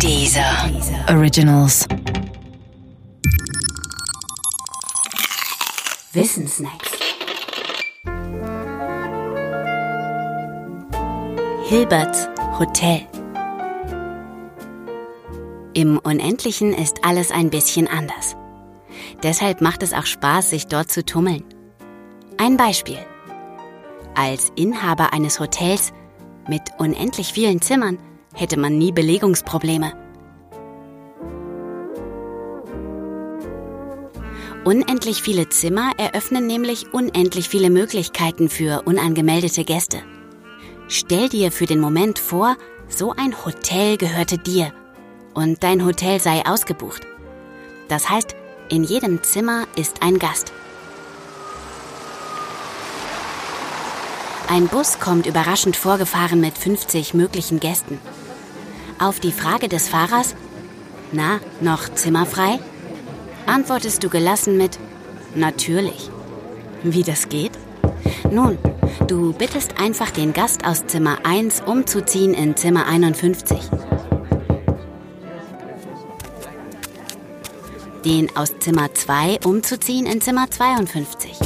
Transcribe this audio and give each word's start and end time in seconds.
Dieser 0.00 0.70
Originals. 1.08 1.86
Wissensnacks. 6.12 6.90
Hilberts 11.68 12.28
Hotel. 12.58 13.06
Im 15.72 15.98
Unendlichen 15.98 16.72
ist 16.72 17.04
alles 17.04 17.30
ein 17.30 17.50
bisschen 17.50 17.88
anders. 17.88 18.36
Deshalb 19.22 19.60
macht 19.60 19.82
es 19.82 19.92
auch 19.92 20.06
Spaß, 20.06 20.50
sich 20.50 20.66
dort 20.66 20.90
zu 20.90 21.04
tummeln. 21.04 21.44
Ein 22.36 22.56
Beispiel. 22.56 22.98
Als 24.14 24.52
Inhaber 24.56 25.12
eines 25.12 25.40
Hotels 25.40 25.92
mit 26.48 26.62
unendlich 26.78 27.32
vielen 27.32 27.62
Zimmern 27.62 27.98
hätte 28.34 28.58
man 28.58 28.76
nie 28.76 28.92
Belegungsprobleme. 28.92 29.92
Unendlich 34.64 35.22
viele 35.22 35.48
Zimmer 35.50 35.92
eröffnen 35.98 36.46
nämlich 36.46 36.92
unendlich 36.92 37.48
viele 37.48 37.70
Möglichkeiten 37.70 38.48
für 38.48 38.82
unangemeldete 38.86 39.64
Gäste. 39.64 40.02
Stell 40.88 41.28
dir 41.28 41.52
für 41.52 41.66
den 41.66 41.80
Moment 41.80 42.18
vor, 42.18 42.56
so 42.88 43.12
ein 43.12 43.44
Hotel 43.44 43.96
gehörte 43.96 44.38
dir 44.38 44.72
und 45.34 45.62
dein 45.62 45.84
Hotel 45.84 46.20
sei 46.20 46.44
ausgebucht. 46.46 47.06
Das 47.88 48.08
heißt, 48.08 48.34
in 48.70 48.84
jedem 48.84 49.22
Zimmer 49.22 49.66
ist 49.76 50.02
ein 50.02 50.18
Gast. 50.18 50.52
Ein 54.48 54.68
Bus 54.68 54.98
kommt 55.00 55.26
überraschend 55.26 55.76
vorgefahren 55.76 56.40
mit 56.40 56.56
50 56.56 57.12
möglichen 57.14 57.60
Gästen. 57.60 57.98
Auf 58.98 59.20
die 59.20 59.32
Frage 59.32 59.68
des 59.68 59.88
Fahrers, 59.88 60.34
na, 61.12 61.40
noch 61.60 61.88
Zimmer 61.94 62.26
frei? 62.26 62.58
antwortest 63.46 64.02
du 64.02 64.08
gelassen 64.08 64.56
mit 64.56 64.78
Natürlich. 65.34 66.10
Wie 66.84 67.02
das 67.02 67.28
geht? 67.28 67.52
Nun, 68.30 68.56
du 69.08 69.32
bittest 69.32 69.80
einfach 69.80 70.10
den 70.10 70.32
Gast 70.32 70.64
aus 70.64 70.86
Zimmer 70.86 71.18
1 71.24 71.62
umzuziehen 71.66 72.34
in 72.34 72.56
Zimmer 72.56 72.86
51. 72.86 73.58
Den 78.04 78.36
aus 78.36 78.58
Zimmer 78.60 78.94
2 78.94 79.40
umzuziehen 79.44 80.06
in 80.06 80.20
Zimmer 80.20 80.50
52. 80.50 81.38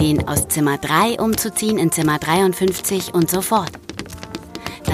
Den 0.00 0.26
aus 0.26 0.48
Zimmer 0.48 0.78
3 0.78 1.20
umzuziehen 1.20 1.76
in 1.76 1.92
Zimmer 1.92 2.18
53 2.18 3.12
und 3.12 3.30
so 3.30 3.42
fort. 3.42 3.81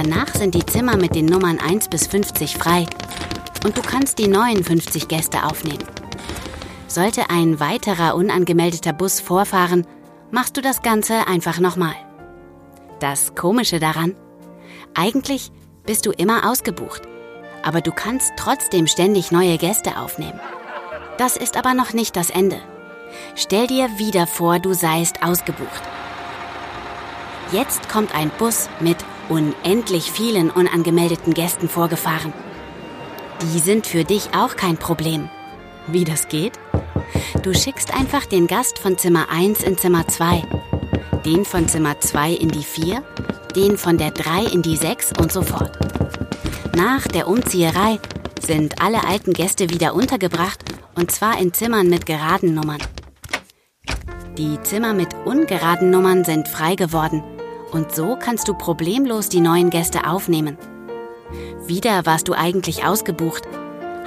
Danach 0.00 0.32
sind 0.32 0.54
die 0.54 0.64
Zimmer 0.64 0.96
mit 0.96 1.16
den 1.16 1.26
Nummern 1.26 1.58
1 1.58 1.88
bis 1.88 2.06
50 2.06 2.56
frei 2.56 2.86
und 3.64 3.76
du 3.76 3.82
kannst 3.82 4.20
die 4.20 4.28
59 4.28 5.08
Gäste 5.08 5.42
aufnehmen. 5.42 5.82
Sollte 6.86 7.30
ein 7.30 7.58
weiterer 7.58 8.14
unangemeldeter 8.14 8.92
Bus 8.92 9.18
vorfahren, 9.18 9.88
machst 10.30 10.56
du 10.56 10.60
das 10.60 10.82
Ganze 10.82 11.26
einfach 11.26 11.58
nochmal. 11.58 11.96
Das 13.00 13.34
Komische 13.34 13.80
daran? 13.80 14.14
Eigentlich 14.94 15.50
bist 15.84 16.06
du 16.06 16.12
immer 16.12 16.48
ausgebucht, 16.48 17.02
aber 17.64 17.80
du 17.80 17.90
kannst 17.90 18.34
trotzdem 18.36 18.86
ständig 18.86 19.32
neue 19.32 19.58
Gäste 19.58 19.98
aufnehmen. 19.98 20.38
Das 21.16 21.36
ist 21.36 21.56
aber 21.56 21.74
noch 21.74 21.92
nicht 21.92 22.14
das 22.14 22.30
Ende. 22.30 22.60
Stell 23.34 23.66
dir 23.66 23.98
wieder 23.98 24.28
vor, 24.28 24.60
du 24.60 24.74
seist 24.74 25.24
ausgebucht. 25.24 25.82
Jetzt 27.50 27.88
kommt 27.88 28.14
ein 28.14 28.30
Bus 28.38 28.68
mit 28.78 28.98
unendlich 29.28 30.10
vielen 30.10 30.50
unangemeldeten 30.50 31.34
Gästen 31.34 31.68
vorgefahren. 31.68 32.32
Die 33.42 33.58
sind 33.58 33.86
für 33.86 34.04
dich 34.04 34.30
auch 34.34 34.56
kein 34.56 34.76
Problem. 34.76 35.28
Wie 35.86 36.04
das 36.04 36.28
geht? 36.28 36.52
Du 37.42 37.54
schickst 37.54 37.94
einfach 37.94 38.26
den 38.26 38.46
Gast 38.46 38.78
von 38.78 38.98
Zimmer 38.98 39.28
1 39.30 39.62
in 39.62 39.78
Zimmer 39.78 40.06
2, 40.06 40.42
den 41.24 41.44
von 41.44 41.68
Zimmer 41.68 42.00
2 42.00 42.32
in 42.32 42.48
die 42.48 42.64
4, 42.64 43.02
den 43.54 43.78
von 43.78 43.96
der 43.96 44.10
3 44.10 44.44
in 44.44 44.62
die 44.62 44.76
6 44.76 45.12
und 45.20 45.32
so 45.32 45.42
fort. 45.42 45.78
Nach 46.76 47.06
der 47.06 47.28
Umzieherei 47.28 47.98
sind 48.40 48.82
alle 48.82 49.06
alten 49.06 49.32
Gäste 49.32 49.70
wieder 49.70 49.94
untergebracht 49.94 50.64
und 50.94 51.10
zwar 51.10 51.38
in 51.38 51.52
Zimmern 51.52 51.88
mit 51.88 52.06
geraden 52.06 52.54
Nummern. 52.54 52.82
Die 54.36 54.60
Zimmer 54.62 54.94
mit 54.94 55.14
ungeraden 55.24 55.90
Nummern 55.90 56.24
sind 56.24 56.48
frei 56.48 56.74
geworden 56.74 57.22
und 57.72 57.94
so 57.94 58.16
kannst 58.16 58.48
du 58.48 58.54
problemlos 58.54 59.28
die 59.28 59.40
neuen 59.40 59.70
Gäste 59.70 60.06
aufnehmen. 60.08 60.58
Wieder 61.66 62.06
warst 62.06 62.28
du 62.28 62.32
eigentlich 62.32 62.84
ausgebucht, 62.84 63.42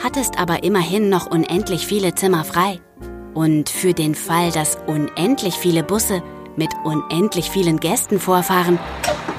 hattest 0.04 0.40
aber 0.40 0.64
immerhin 0.64 1.10
noch 1.10 1.28
unendlich 1.28 1.86
viele 1.86 2.16
Zimmer 2.16 2.44
frei. 2.44 2.80
Und 3.34 3.70
für 3.70 3.94
den 3.94 4.16
Fall, 4.16 4.52
dass 4.52 4.78
unendlich 4.88 5.56
viele 5.56 5.84
Busse 5.84 6.22
mit 6.56 6.70
unendlich 6.84 7.50
vielen 7.50 7.80
Gästen 7.80 8.20
vorfahren, 8.20 8.78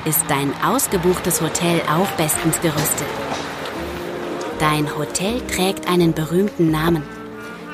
ist 0.05 0.25
dein 0.29 0.53
ausgebuchtes 0.65 1.41
Hotel 1.41 1.81
auch 1.83 2.09
bestens 2.13 2.61
gerüstet. 2.61 3.07
Dein 4.59 4.97
Hotel 4.97 5.41
trägt 5.49 5.89
einen 5.89 6.15
berühmten 6.15 6.71
Namen. 6.71 7.03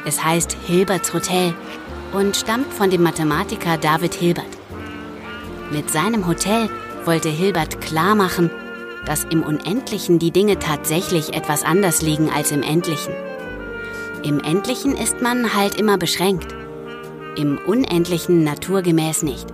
Es 0.07 0.25
heißt 0.25 0.57
Hilberts 0.67 1.13
Hotel 1.13 1.55
und 2.13 2.37
stammt 2.37 2.73
von 2.73 2.91
dem 2.91 3.03
Mathematiker 3.03 3.77
David 3.77 4.15
Hilbert. 4.15 4.58
Mit 5.71 5.91
seinem 5.91 6.27
Hotel 6.27 6.71
wollte 7.05 7.29
Hilbert 7.29 7.81
klar 7.81 8.15
machen, 8.15 8.51
dass 9.05 9.25
im 9.25 9.43
Unendlichen 9.43 10.19
die 10.19 10.31
Dinge 10.31 10.59
tatsächlich 10.59 11.35
etwas 11.35 11.63
anders 11.63 12.03
liegen 12.03 12.31
als 12.31 12.53
im 12.53 12.63
Endlichen. 12.63 13.13
Im 14.23 14.41
Endlichen 14.41 14.97
ist 14.97 15.21
man 15.21 15.55
halt 15.55 15.79
immer 15.79 15.99
beschränkt, 15.99 16.55
im 17.37 17.59
Unendlichen 17.59 18.45
naturgemäß 18.45 19.23
nicht. 19.23 19.47